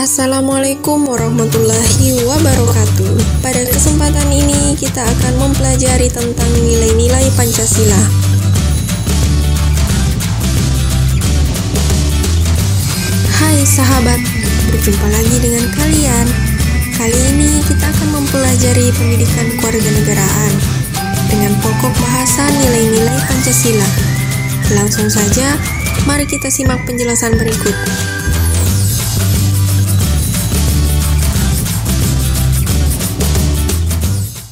[0.00, 3.44] Assalamualaikum warahmatullahi wabarakatuh.
[3.44, 8.00] Pada kesempatan ini kita akan mempelajari tentang nilai-nilai Pancasila.
[13.28, 14.24] Hai sahabat,
[14.72, 16.26] berjumpa lagi dengan kalian.
[16.96, 20.52] Kali ini kita akan mempelajari pendidikan kewarganegaraan
[21.28, 23.88] dengan pokok bahasa nilai-nilai Pancasila.
[24.80, 25.60] Langsung saja,
[26.08, 27.76] mari kita simak penjelasan berikut.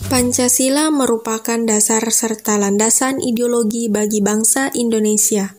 [0.09, 5.53] Pancasila merupakan dasar serta landasan ideologi bagi bangsa Indonesia.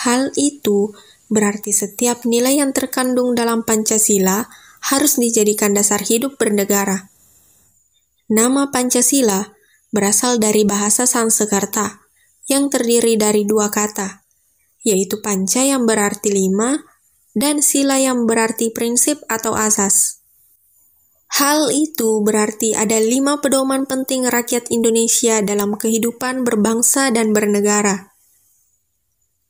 [0.00, 0.96] Hal itu
[1.28, 4.48] berarti setiap nilai yang terkandung dalam Pancasila
[4.88, 7.12] harus dijadikan dasar hidup bernegara.
[8.32, 9.52] Nama Pancasila
[9.92, 12.00] berasal dari bahasa Sanskerta
[12.48, 14.24] yang terdiri dari dua kata,
[14.88, 16.80] yaitu panca yang berarti lima
[17.36, 20.23] dan sila yang berarti prinsip atau asas.
[21.34, 28.14] Hal itu berarti ada lima pedoman penting rakyat Indonesia dalam kehidupan berbangsa dan bernegara.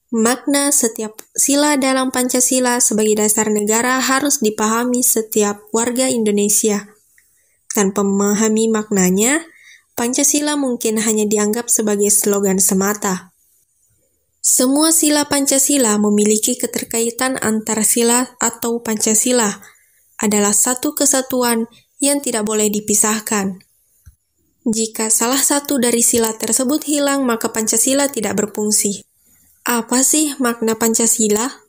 [0.08, 6.88] Makna setiap sila dalam Pancasila sebagai dasar negara harus dipahami setiap warga Indonesia.
[7.68, 9.44] Tanpa memahami maknanya,
[9.92, 13.36] Pancasila mungkin hanya dianggap sebagai slogan semata.
[14.40, 19.73] Semua sila Pancasila memiliki keterkaitan antar sila atau Pancasila,
[20.24, 21.68] adalah satu kesatuan
[22.00, 23.60] yang tidak boleh dipisahkan.
[24.64, 29.04] Jika salah satu dari sila tersebut hilang, maka Pancasila tidak berfungsi.
[29.68, 31.64] Apa sih makna Pancasila?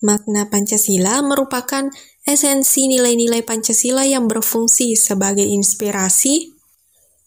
[0.00, 1.92] Makna Pancasila merupakan
[2.24, 6.54] esensi nilai-nilai Pancasila yang berfungsi sebagai inspirasi,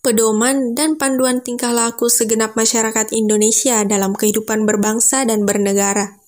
[0.01, 6.20] pedoman, dan panduan tingkah laku segenap masyarakat Indonesia dalam kehidupan berbangsa dan bernegara.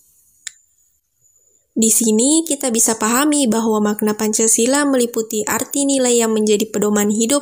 [1.73, 7.41] Di sini kita bisa pahami bahwa makna Pancasila meliputi arti nilai yang menjadi pedoman hidup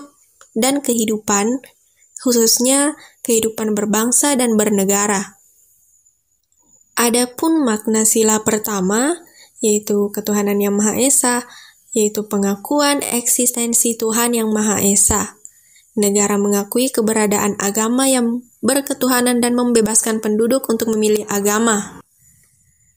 [0.55, 1.59] dan kehidupan,
[2.23, 2.95] khususnya
[3.27, 5.35] kehidupan berbangsa dan bernegara.
[6.95, 9.19] Adapun makna sila pertama,
[9.59, 11.43] yaitu ketuhanan yang Maha Esa,
[11.91, 15.35] yaitu pengakuan eksistensi Tuhan yang Maha Esa.
[15.91, 22.00] Negara mengakui keberadaan agama yang berketuhanan dan membebaskan penduduk untuk memilih agama.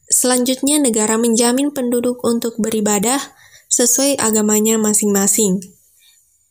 [0.09, 3.21] Selanjutnya, negara menjamin penduduk untuk beribadah
[3.73, 5.65] sesuai agamanya masing-masing.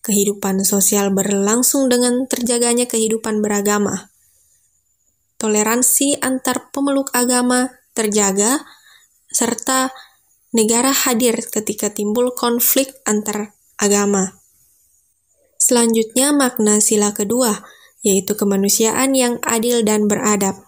[0.04, 4.12] Kehidupan sosial berlangsung dengan terjaganya kehidupan beragama.
[5.40, 8.64] Toleransi antar pemeluk agama terjaga,
[9.32, 9.94] serta
[10.52, 14.44] negara hadir ketika timbul konflik antar agama.
[15.58, 17.64] Selanjutnya, makna sila kedua,
[18.04, 20.60] yaitu kemanusiaan yang adil dan beradab.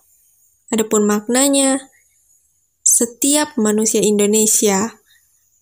[0.72, 1.92] Adapun maknanya,
[2.96, 5.04] setiap manusia Indonesia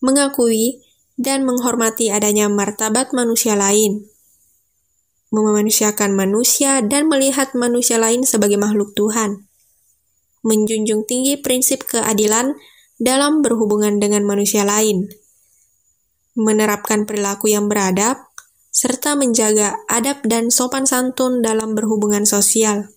[0.05, 0.85] mengakui
[1.17, 4.05] dan menghormati adanya martabat manusia lain,
[5.33, 9.49] memanusiakan manusia dan melihat manusia lain sebagai makhluk Tuhan,
[10.45, 12.53] menjunjung tinggi prinsip keadilan
[13.01, 15.09] dalam berhubungan dengan manusia lain,
[16.37, 18.29] menerapkan perilaku yang beradab,
[18.69, 22.93] serta menjaga adab dan sopan santun dalam berhubungan sosial.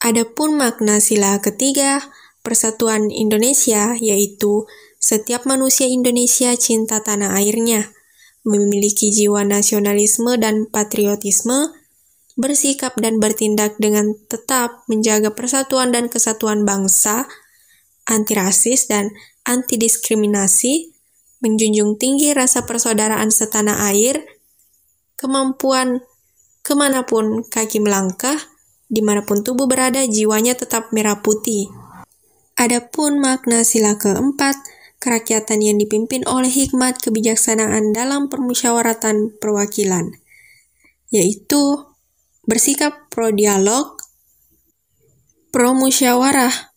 [0.00, 2.00] Adapun makna sila ketiga,
[2.42, 4.66] persatuan Indonesia, yaitu
[4.98, 7.90] setiap manusia Indonesia cinta tanah airnya,
[8.42, 11.74] memiliki jiwa nasionalisme dan patriotisme,
[12.34, 17.30] bersikap dan bertindak dengan tetap menjaga persatuan dan kesatuan bangsa,
[18.06, 19.10] anti rasis dan
[19.46, 20.94] anti diskriminasi,
[21.42, 24.22] menjunjung tinggi rasa persaudaraan setanah air,
[25.18, 26.02] kemampuan
[26.62, 28.38] ke mana pun kaki melangkah,
[28.86, 31.81] di mana pun tubuh berada jiwanya tetap merah putih.
[32.62, 34.54] Adapun makna sila keempat,
[35.02, 40.14] kerakyatan yang dipimpin oleh hikmat kebijaksanaan dalam permusyawaratan perwakilan,
[41.10, 41.90] yaitu
[42.46, 43.98] bersikap pro-dialog,
[45.50, 46.70] pro-musyawarah,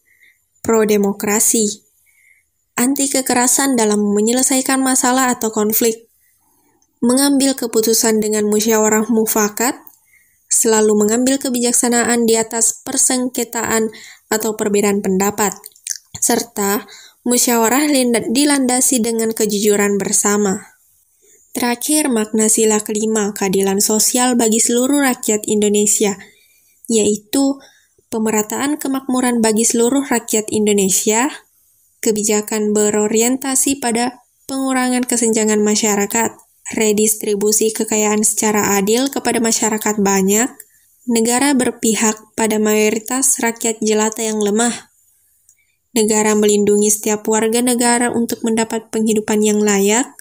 [0.65, 1.85] pro-demokrasi,
[2.73, 6.09] anti kekerasan dalam menyelesaikan masalah atau konflik,
[6.97, 9.77] mengambil keputusan dengan musyawarah mufakat,
[10.49, 13.93] selalu mengambil kebijaksanaan di atas persengketaan
[14.33, 15.53] atau perbedaan pendapat
[16.25, 16.89] serta
[17.21, 17.85] musyawarah
[18.33, 20.73] dilandasi dengan kejujuran bersama.
[21.53, 26.17] Terakhir, makna sila kelima keadilan sosial bagi seluruh rakyat Indonesia,
[26.89, 27.61] yaitu
[28.11, 31.31] pemerataan kemakmuran bagi seluruh rakyat Indonesia,
[32.03, 36.35] kebijakan berorientasi pada pengurangan kesenjangan masyarakat,
[36.75, 40.51] redistribusi kekayaan secara adil kepada masyarakat banyak,
[41.07, 44.84] negara berpihak pada mayoritas rakyat jelata yang lemah,
[45.95, 50.11] negara melindungi setiap warga negara untuk mendapat penghidupan yang layak.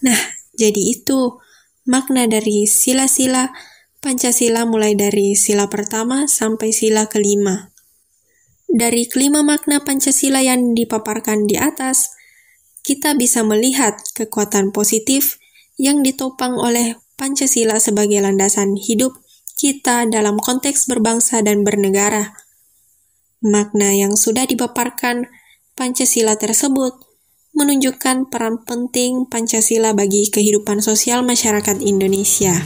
[0.00, 0.20] Nah,
[0.54, 1.42] jadi itu
[1.84, 3.50] makna dari sila-sila
[3.98, 7.74] Pancasila mulai dari sila pertama sampai sila kelima.
[8.70, 12.14] Dari kelima makna Pancasila yang dipaparkan di atas,
[12.86, 15.42] kita bisa melihat kekuatan positif
[15.82, 19.18] yang ditopang oleh Pancasila sebagai landasan hidup
[19.58, 22.38] kita dalam konteks berbangsa dan bernegara.
[23.38, 25.30] Makna yang sudah dipaparkan
[25.78, 26.90] Pancasila tersebut
[27.54, 32.58] menunjukkan peran penting Pancasila bagi kehidupan sosial masyarakat Indonesia.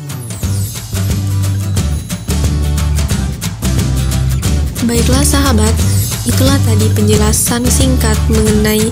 [4.88, 5.76] Baiklah sahabat,
[6.24, 8.88] itulah tadi penjelasan singkat mengenai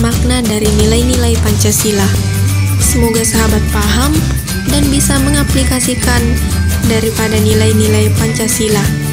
[0.00, 2.08] makna dari nilai-nilai Pancasila.
[2.80, 4.16] Semoga sahabat paham
[4.72, 6.24] dan bisa mengaplikasikan
[6.88, 9.03] daripada nilai-nilai Pancasila.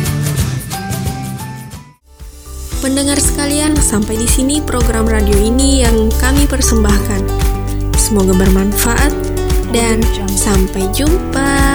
[2.81, 7.21] Pendengar sekalian, sampai di sini program radio ini yang kami persembahkan.
[7.93, 9.13] Semoga bermanfaat
[9.69, 10.01] dan
[10.33, 11.70] sampai jumpa.